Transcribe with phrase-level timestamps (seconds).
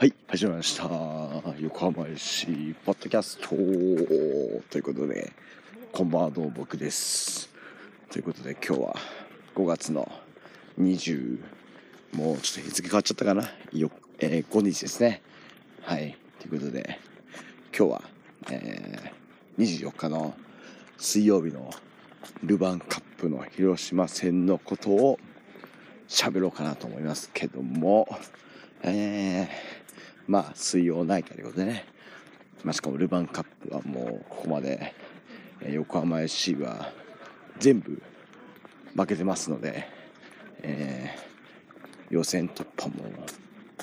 [0.00, 0.84] はい、始まりました。
[1.58, 2.46] 横浜市
[2.86, 5.32] ポッドキャストということで、
[5.90, 7.50] こんばんはどうも僕です。
[8.08, 8.96] ということで今日は
[9.56, 10.08] 5月の
[10.78, 11.40] 20、
[12.12, 13.90] もうちょっと日付変わっちゃったかな、よ
[14.20, 15.20] えー5日ですね。
[15.82, 17.00] はい、ということで
[17.76, 18.02] 今日は、
[18.52, 20.36] えー24日の
[20.96, 21.74] 水曜日の
[22.44, 25.18] ルヴァンカップの広島戦のことを
[26.06, 28.06] 喋ろうかなと思いますけども、
[28.82, 29.48] えー、
[30.28, 31.84] まあ水曜ナイターということでね、
[32.62, 34.94] まあ、しかもルヴァンカップはもうここまで
[35.60, 36.92] え横浜 FC は
[37.58, 38.00] 全部
[38.94, 39.88] 負けてますので、
[40.62, 41.28] えー
[42.10, 43.04] 予選突破も、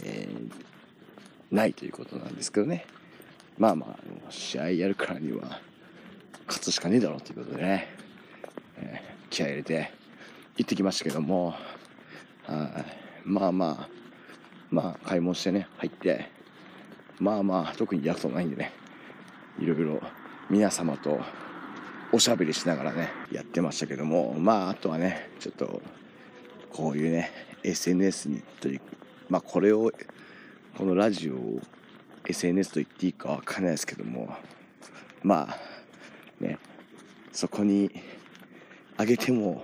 [0.04, 0.52] えー
[1.52, 2.88] ないということなんですけどね。
[3.59, 5.62] まあまあ試合やるからには
[6.48, 7.88] 勝つしかねえだろうということでね、
[8.77, 9.91] えー気合い入れて
[10.57, 11.54] 行ってきましたけども
[12.48, 13.30] はい。
[13.30, 13.90] まあまあ
[14.71, 16.30] まあ買い物してね入って
[17.20, 18.72] まあまあ特に約束ないんでね。
[19.60, 20.02] いろいろ
[20.49, 21.20] 皆様と
[22.12, 24.35] おしゃべりしながらねやってましたけども。
[24.38, 25.82] まああとはねちょっと
[26.72, 27.32] こういうね
[27.63, 28.82] SNS にという
[29.30, 29.91] まあこれを
[30.77, 31.62] このラジオを
[32.27, 34.35] SNS と言っていいかわかんないですけども。
[35.24, 36.60] まあね
[37.32, 37.91] そこに
[38.98, 39.63] あげても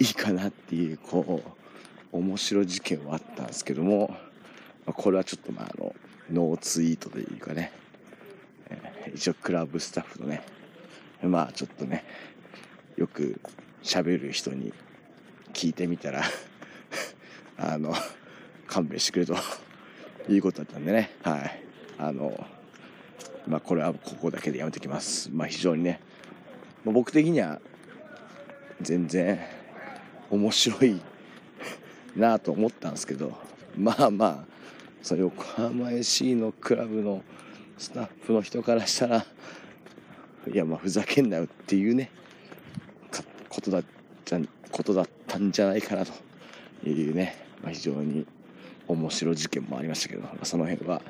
[0.00, 1.42] いいかなっていうこ
[2.12, 4.16] う面白事件はあったんですけども、
[4.86, 5.93] これはちょっとまああの
[6.30, 7.72] ノーツイートというかね、
[9.14, 10.42] 一応クラブスタッフのね。
[11.22, 12.04] まあちょっとね
[12.96, 13.40] よく
[13.82, 14.72] 喋る人に
[15.52, 16.22] 聞いてみたら
[17.56, 17.94] あの
[18.66, 19.36] 勘弁してくれと
[20.28, 21.10] いうことだったんでね。
[21.22, 21.60] はい。
[21.96, 22.46] あの
[23.46, 25.30] まあこれはここだけでやめておきます。
[25.32, 26.00] まあ非常にね
[26.84, 27.60] まあ僕的には
[28.80, 29.38] 全然
[30.30, 31.00] 面白い
[32.16, 33.36] なと思ったんですけど
[33.76, 34.53] まあまあ
[35.04, 37.22] その横浜 FC のクラブの
[37.76, 39.26] スタッフの人からしたら
[40.50, 42.10] いやまあふざけんなよっていうね
[43.50, 43.82] ことだ
[44.24, 44.40] じゃ
[44.72, 48.26] ことだったんじゃないかなというね、まあ、非常に
[48.88, 51.02] 面白い事件もありましたけど、まあその辺は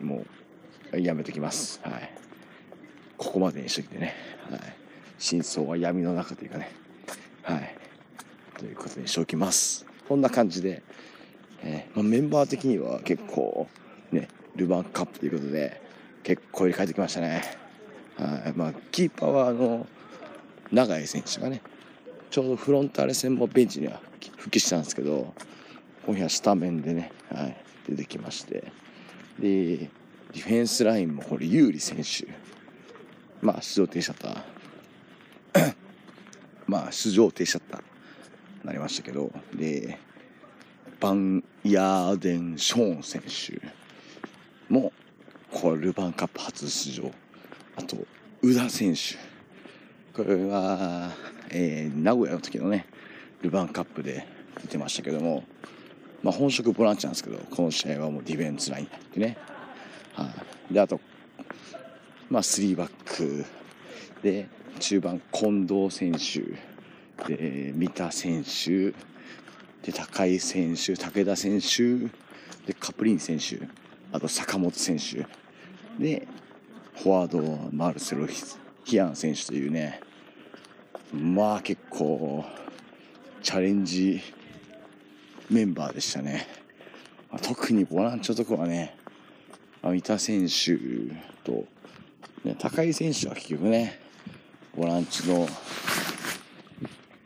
[0.00, 0.24] も
[0.92, 1.80] うやめときます。
[1.82, 2.14] はい。
[3.16, 4.14] ここまでにしといてね、
[4.50, 4.60] はい、
[5.18, 6.70] 真相は闇の中というかね。
[7.42, 7.76] はい。
[8.58, 9.84] ということにしておきます。
[10.08, 10.82] こんな感じで、
[11.64, 13.66] えーまあ、メンバー的には結構
[14.12, 15.80] ねルヴァンカップということで
[16.22, 17.42] 結構入れ替えてきましたね。
[18.16, 18.52] はい。
[18.54, 19.86] まあ、キーパーはあの
[20.70, 21.62] 永井選手がね
[22.30, 24.00] ちょうどフロンターレ戦もベンチには
[24.36, 25.34] 復帰したんですけど
[26.06, 27.56] 今夜スタメンでね、はい、
[27.88, 28.72] 出てきまして。
[29.38, 29.90] で
[30.32, 32.26] ディフェンスラインもこれ有利選手
[33.40, 34.44] まあ出場停止だっ
[35.54, 35.74] た。
[36.66, 38.66] まあ出場停止だった。
[38.66, 39.32] なりましたけど。
[39.54, 39.98] で
[41.04, 43.60] バンヤーデン・ショーン選手
[44.72, 44.90] も
[45.52, 47.10] これルヴァンカップ初出場。
[47.76, 47.98] あと
[48.40, 49.16] 宇田選手。
[50.16, 51.10] これは、
[51.50, 52.86] えー名古屋の時のね
[53.42, 54.26] ルヴァンカップで
[54.62, 55.44] 出てましたけども、
[56.22, 59.36] まあ、本職ボランチなんですけどこの試合はもうディフェンスラインに入ってね、
[60.14, 60.30] は
[60.70, 61.00] い、であと、
[62.30, 63.44] まあ、3バック
[64.22, 64.48] で
[64.80, 66.74] 中盤近藤選手。
[67.28, 69.13] で三田選手。
[69.84, 71.98] で高井選手武田選手
[72.66, 73.60] でカプリン選手
[74.12, 75.26] あと坂本選手。
[76.02, 76.26] で
[76.94, 78.26] フォワードマルセロ・
[78.84, 80.00] ヒアン選手というね。
[81.12, 82.44] まあ結構
[83.42, 84.20] チャレンジ
[85.50, 86.46] メンバーでしたね、
[87.30, 88.96] ま特にボランチのとこはね
[89.82, 90.76] 三田選手
[91.44, 91.66] と、
[92.42, 94.00] ね、高井選手は結局ね
[94.74, 95.46] ボランチの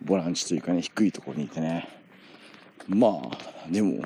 [0.02, 1.97] ボランチというかね低いところにいてね。
[2.88, 4.04] まあでも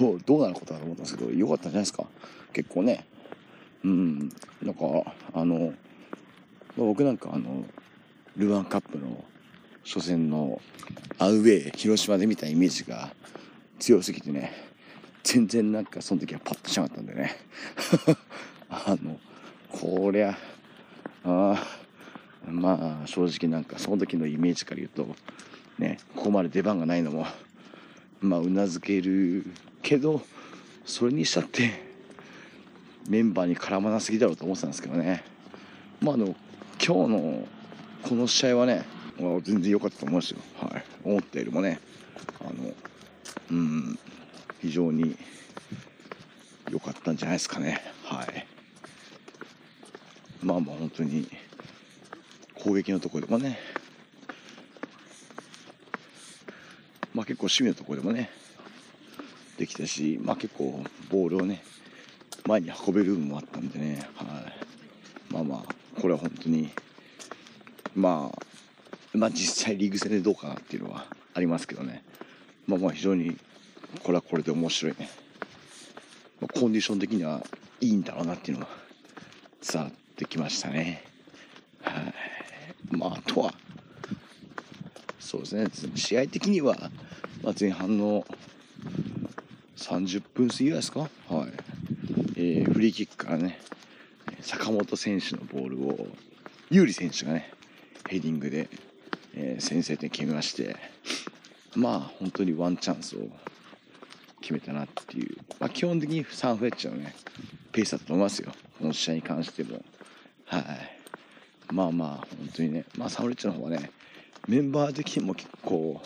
[0.00, 2.04] どうどうなることだと思ったんですけど良かったんじゃないですか？
[2.52, 3.06] 結構ね。
[3.84, 4.18] うん
[4.62, 5.72] なんかあの
[6.76, 7.64] 僕なんかあの
[8.36, 9.24] ルヴァンカップの
[9.84, 10.60] 初戦の
[11.18, 13.10] アウェー広島で見たイメージが
[13.78, 14.52] 強すぎてね
[15.22, 17.36] 全然なんかその時はパッとしなかったんでね。
[18.68, 19.20] あの
[19.70, 20.36] こりゃ
[21.24, 25.14] あーまあ正直なんかその時のイメージから言うと
[25.78, 27.26] ねここまで出番がないのも
[28.20, 29.44] まあうなずける
[29.82, 30.22] けど
[30.84, 31.84] それにしたって
[33.08, 35.24] メンバーに絡まなすぎだろうと思ってたんですけどね。
[36.00, 36.34] まああの
[36.84, 37.48] 今日の
[38.02, 38.84] この試合はね
[39.42, 41.80] 全然良かったと思いますよ、はい、思ったよりもね。
[42.40, 42.74] あの
[43.50, 43.98] うん
[44.60, 45.16] 非常に
[46.70, 47.80] 良かったんじゃないですかね。
[48.04, 48.46] はい。
[50.42, 51.28] まあまあ本当に
[52.54, 53.58] 攻撃のところでもね
[57.16, 58.28] まあ結構守備のところでもね
[59.56, 61.62] できたし、まあ、結構ボールをね
[62.46, 66.68] 前に運べる部分もあったんでね、はい、まあまあこれは本当に
[67.94, 72.04] まあまあ実際リーグ戦でどうかなっていうのはありますけどね。
[72.66, 73.34] まあまあ非常に
[74.02, 75.08] これはこれで面白いね、
[76.42, 77.42] まあ、コンディション的には
[77.80, 78.70] いいんだろうなっていうのが
[79.66, 81.02] 伝わってきましたね。
[81.80, 82.14] はい。
[82.90, 83.54] まああとは
[85.26, 85.66] そうですね。
[85.96, 86.76] 試合的には、
[87.42, 88.26] まあ、前半の
[89.76, 91.10] 30分過ぎですか、はい。
[92.36, 93.58] えー、フリーキックからね
[94.42, 96.06] 坂本選手のボールを
[96.70, 97.50] 有利選手がね
[98.08, 98.68] ヘディングで、
[99.34, 100.76] えー、先制点決めまして
[101.74, 103.20] まあ本当にワンチャンスを
[104.40, 107.14] 決めたなっていう、まあ、基本的にサンフレッチェのね
[107.72, 108.52] ペースだと思いますよ。
[108.78, 109.82] この試合に関しても。
[110.46, 110.64] はい。
[111.70, 112.08] まあまあ
[112.38, 112.84] 本当にね。
[112.96, 113.90] まあサンフレッチェの方はね
[114.48, 116.00] メンバー的にも結構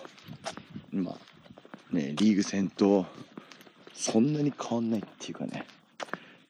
[0.93, 3.07] まあねリーグ戦と
[3.95, 5.67] そんなに変わんないっていうかね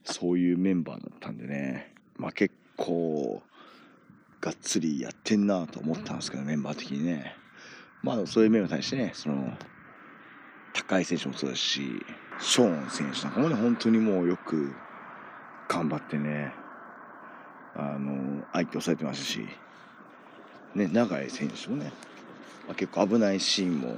[0.04, 3.42] そういうメンバーだったんでねまあ結構
[4.40, 7.36] がっつりやってんなと思ったんですけどメンバー的にね。
[8.02, 9.52] まあそういう面に対してねその
[10.72, 11.82] 高井選手もそうですし
[12.40, 14.72] ショーン選手なんかもね本当にもうよく
[15.68, 16.52] 頑張ってね
[17.76, 19.46] あの相手を抑えてましたし
[20.74, 21.92] ね永井選手もね、
[22.66, 23.96] まあ、結構危ないシーンも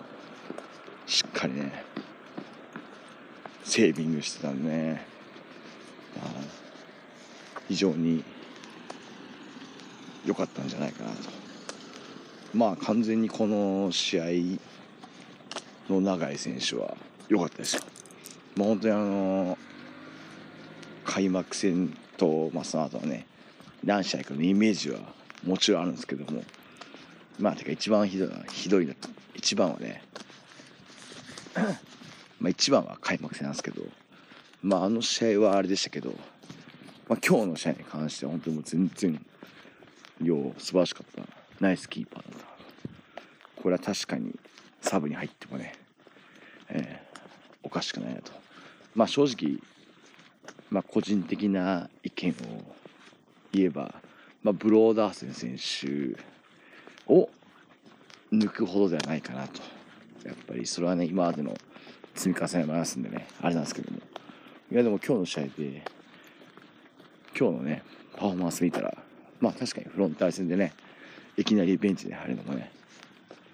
[1.07, 1.85] しっかりね
[3.65, 5.07] セービングしてたんでね、
[6.17, 6.29] まあ、
[7.69, 8.25] 非常に
[10.25, 11.17] 良かったんじゃないかなと
[12.55, 14.25] まあ完全にこの試合
[15.89, 16.97] の永井選手は
[17.29, 17.83] 良かったですよ。
[18.57, 19.59] まあ、本当にあの
[21.05, 23.27] 開幕戦と、まあ、その後はね
[23.85, 24.99] 何試合かのイメージは
[25.45, 26.43] もちろんあるんですけども
[27.39, 28.95] まあてか一番ひどいひどいの
[29.35, 30.03] 一番はね
[32.41, 33.83] まあ一番は開幕戦なんですけど
[34.63, 36.11] まああの試合はあれでしたけど、
[37.09, 39.27] まあ、今日の試合に関しては本当にもう全然
[40.23, 41.43] よう素晴らしかった。
[41.61, 43.23] ナイスキーパーだった
[43.63, 44.37] これは確かに
[44.81, 45.75] サブに入ってもね、
[46.69, 47.19] えー、
[47.63, 48.33] おかしくないなと。
[48.97, 49.61] まあ正直
[50.71, 52.35] まあ個人的な意見を
[53.53, 53.95] 言えば、
[54.43, 56.17] まあ、ブローダーセン選手
[57.13, 57.29] を
[58.33, 59.61] 抜くほどではないかなと。
[60.25, 61.55] やっぱりそれはね今までの
[62.15, 63.99] 積み重ねもありますんでねあれなんですけども。
[64.71, 65.85] いやでも今日の試合で
[67.39, 67.83] 今日のね
[68.17, 68.97] パフォーマンス見たら
[69.39, 70.73] まあ確かにフロンターレ戦でね
[71.37, 72.71] いきなりベンチで入るのもね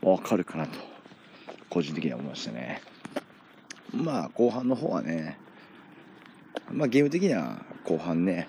[0.01, 0.79] 分かるかなと
[1.71, 2.83] 個人的には思いましたね。
[3.93, 5.39] まあ後半の方はね
[6.71, 8.49] まあゲーム的には後半ね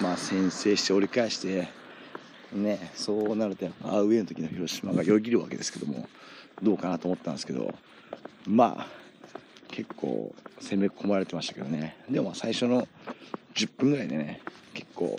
[0.00, 1.68] まあ先制して折り返して
[2.52, 6.08] ねそうなるとアウェーの時の広島がよぎるわけですけども
[6.62, 7.74] どうかなと思ったんですけど
[8.46, 8.86] まあ
[9.68, 11.96] 結構攻め込まれてましたけどね。
[12.08, 12.86] でも最初の
[13.54, 14.40] 10分ぐらいでね
[14.72, 15.18] 結構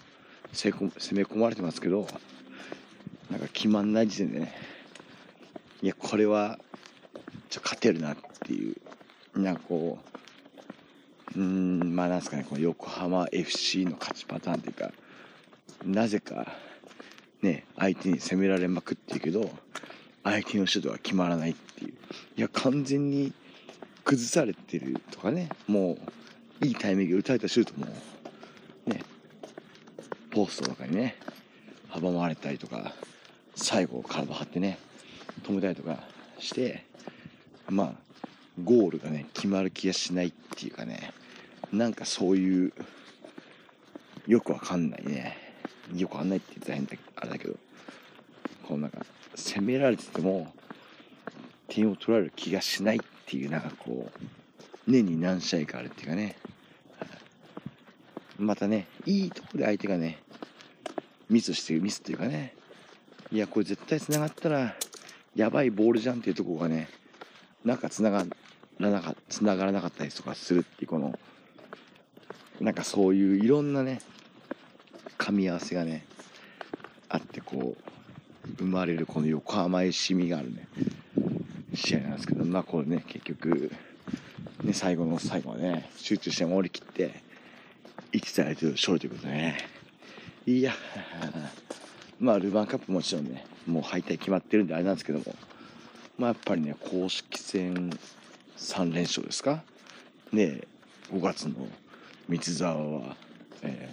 [0.54, 0.80] 攻
[1.14, 2.08] め込まれてますけど
[3.30, 4.54] なんか決まんない時点でね
[5.82, 6.58] いやこれは
[7.50, 10.00] ちょ勝てるなっていうなんかこ
[11.36, 14.92] ううんまあなんですかねこの横浜 FC の勝ちパターンというか
[15.84, 16.54] なぜか
[17.42, 19.50] ね相手に攻められまくってるけど
[20.26, 21.94] 相手のシュートが決まらないっていう。
[22.36, 23.32] いや完全に
[24.04, 25.50] 崩されてるとかね。
[25.68, 25.98] も
[26.62, 27.86] ういいタイミングで打たれたシュートも
[28.88, 29.04] ね
[30.32, 31.16] ポストとかにね
[31.92, 32.94] 阻まれたりとか
[33.56, 34.80] 最後体張ってね
[35.44, 36.00] 止めたりとか
[36.40, 36.86] して
[37.70, 37.94] まあ
[38.64, 41.14] ゴールがね決まる気がしないっていうかね
[41.72, 42.74] なんかそういう
[44.28, 45.38] よくわかんないね。
[45.94, 47.56] よくわかんないって言ったら変だあれだけど
[48.68, 49.06] こうなんか
[49.36, 50.54] 攻められてても
[51.68, 56.36] 点を取られる気がしないっていうなんかこう年に何試合かあるっていうかね。
[58.38, 60.20] またねいいとこで相手がね
[61.30, 62.54] ミスしてるミスっていうかね。
[63.32, 64.76] いやこれ絶対つながったら
[65.36, 66.88] やばいボールじゃんっていうとこがね
[67.64, 68.26] なんかつなが
[68.80, 71.18] らなか繋がらなかったりとかするっていうこの
[72.62, 74.00] なんかそういういろんなね
[75.18, 76.06] 噛み合わせがね
[78.58, 80.68] 生まれるこの横浜へしみがあるね。
[81.74, 83.72] 試合なんですけどまあこれね結局
[84.64, 87.22] ね最後の最後までね集中して守りきって
[88.14, 89.58] 1対0勝利ということでね。
[90.46, 90.74] いや
[92.20, 95.36] まあルヴァンカップもちろんねもう敗退決まってるんであれなんですけども
[96.18, 97.90] まあやっぱりね公式戦
[98.58, 99.64] 3連勝ですか？
[100.32, 100.62] ね
[101.12, 101.68] 5月の
[102.30, 103.18] 三沢は、
[103.64, 103.90] え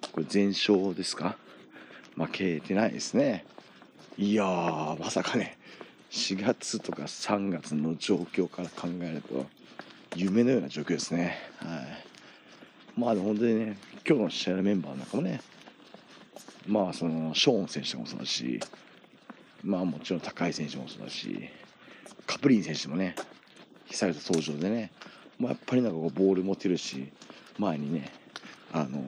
[0.00, 1.36] ー、これ全勝ですか？
[2.16, 3.44] 負けてないですね。
[4.18, 5.56] いやーまさかね
[6.10, 9.46] 4月とか3月の状況から考えると
[10.14, 11.38] 夢のような状況ですね。
[11.56, 13.00] はい。
[13.00, 15.40] まあ、本当にね、今日の試合のメンバーなんかもね、
[16.66, 18.60] まあ、その、ショーン選手もそうだし、
[19.64, 21.48] まあ、もちろん高い選手もそうだし、
[22.26, 23.16] カプリン選手もね、
[23.86, 24.92] 久々登場でね、
[25.38, 27.10] まあ、やっぱりなんかこうボール持てるし、
[27.58, 28.12] 前にね、
[28.72, 29.02] あの、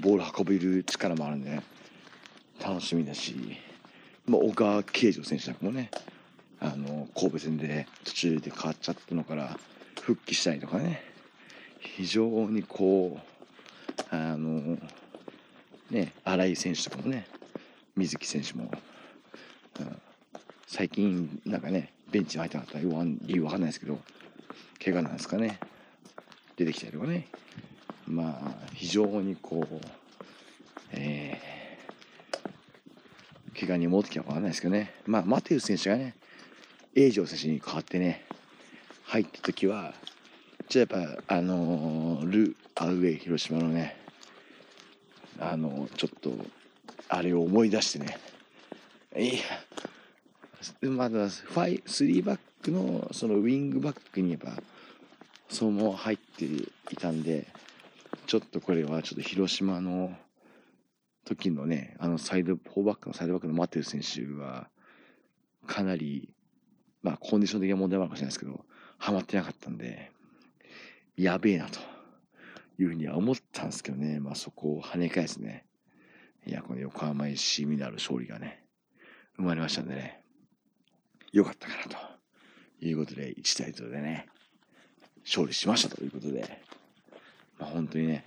[0.00, 1.62] ボール運べる力もあるんでね、
[2.60, 3.36] 楽しみだし、
[4.26, 5.90] まあ、小川慶次選手なんかもね、
[6.60, 9.58] あの、神戸戦で途中で変わっちゃったのから
[10.00, 11.02] 復帰したりとかね、
[11.78, 14.78] 非常にこう、あの、
[15.90, 17.26] ね、新井選手とかもね、
[17.96, 18.70] 水木選手も、
[19.80, 19.96] うん、
[20.66, 23.98] 最近なんかね、ベンチに入ってなかったら理由わかんないですけど、
[24.82, 25.60] 怪我なんですかね、
[26.56, 27.28] 出てきたりとかね、
[28.06, 29.80] まあ、非常にこう、
[30.92, 36.14] えー、怪我に戻ってきたかわかんないですけどね、まあ、マテウス選手がね、
[36.94, 38.24] エイジョ選手に代わってね、
[39.04, 39.94] 入った時は、
[40.68, 43.96] じゃあやっぱ、あのー、ル・アウェイ広島のね、
[45.38, 46.32] あのー、ちょっと、
[47.08, 48.18] あれを思い出してね、
[49.16, 49.38] い
[50.82, 54.62] や、まだ、ファイ、3バックの、そのウィングバックにやっぱ、
[55.48, 57.46] そのまま入っていたんで、
[58.26, 60.16] ちょっとこれはちょっと広島の
[61.24, 64.68] 時のね、あのサイド、フォーバックのサイドバックのマテル選手は、
[65.66, 66.30] かなり、
[67.02, 68.64] まあコンディション的な問題もあるかもしれないですけど、
[68.98, 70.10] ハマってなかったんで、
[71.16, 71.80] やべえなと
[72.78, 75.64] いうふうには思ったんですけどね、まあそこを跳ね返すね。
[76.46, 78.62] いや、この横浜 FC ミナル勝利がね、
[79.36, 80.20] 生まれましたんでね、
[81.32, 81.96] よかったかなと
[82.86, 84.26] いうことで、1対0でね、
[85.24, 86.60] 勝利しましたということで、
[87.58, 88.24] まあ、本当にね、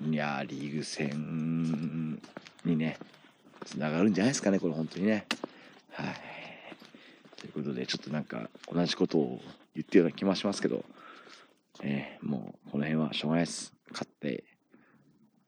[0.00, 2.20] いやリーグ戦
[2.64, 2.98] にね、
[3.64, 5.26] つながるんじゃないですかね、これ本当にね。
[5.90, 6.16] はい。
[7.36, 9.40] ということで、ちょっとなんか同じことを
[9.74, 10.84] 言ってるような気もしますけど、
[11.82, 13.74] えー、もうこの辺はしょうがないです。
[13.90, 14.44] 勝って、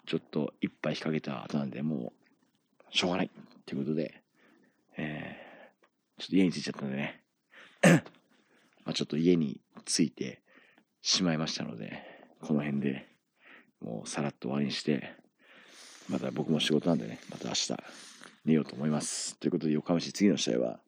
[0.07, 2.13] ちょっと一杯引っ掛けた後なんで、も
[2.93, 3.31] う、しょうがない。
[3.67, 4.21] ということで、
[4.97, 7.23] えー、ちょっと家に着いちゃったんでね、
[8.85, 10.43] まあちょっと家に着いて
[11.03, 12.03] しまいましたので、
[12.41, 13.10] この辺で
[13.81, 15.15] もうさらっと終わりにして、
[16.09, 17.75] また僕も仕事なんでね、また明日
[18.45, 19.39] 寝ようと思います。
[19.39, 20.81] ということで、横浜市次の試合は、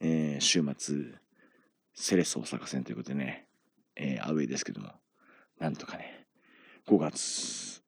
[0.00, 0.96] えー、週末、
[1.94, 3.46] セレス大阪戦ということでね、
[3.94, 4.90] えー、アウェイですけども、
[5.60, 6.26] なんとかね、
[6.88, 7.82] 5月、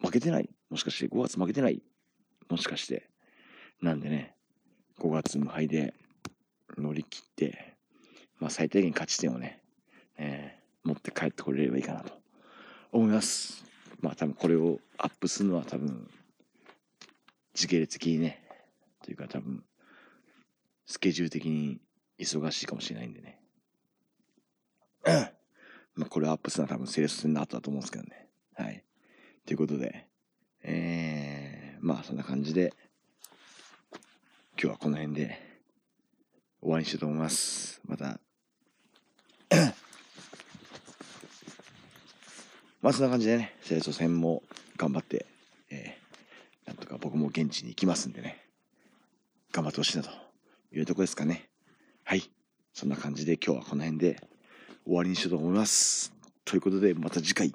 [0.00, 1.82] 負けてないもしかして5月負けてない
[2.48, 3.10] もしかして。
[3.82, 4.34] なんでね、
[5.00, 5.94] 5月無敗で
[6.76, 7.76] 乗り切って、
[8.38, 9.62] まあ最低限勝ち点をね、
[10.16, 12.12] えー、持って帰ってこれればいいかなと
[12.92, 13.64] 思います。
[14.00, 16.08] まあ多分これをアップするのは多分、
[17.54, 18.42] 時系列的にね、
[19.02, 19.64] というか多分、
[20.86, 21.80] スケジュール的に
[22.18, 23.40] 忙しいかもしれないんでね。
[25.94, 28.28] まあこれをアップするのは多分セールス戦の後だと思うんですけどね。
[28.54, 28.84] はい。
[29.44, 30.06] ということで、
[30.62, 32.72] えー、まあそんな感じで、
[34.60, 35.40] 今日はこの辺で
[36.60, 37.80] 終わりにしようと思います。
[37.86, 38.20] また
[42.80, 44.42] まあそんな感じでね、清楚戦も
[44.76, 45.26] 頑張って、
[45.70, 48.40] えー、なんとか僕も現地に行きますんでね、
[49.52, 50.10] 頑張ってほしいなと
[50.72, 51.48] いうとこですかね。
[52.04, 52.30] はい。
[52.72, 54.20] そんな感じで今日はこの辺で
[54.84, 56.12] 終わりにしようと思います。
[56.44, 57.52] ということでまた次回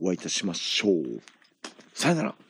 [0.00, 1.20] お会いいたしましょう。
[1.92, 2.43] さよなら。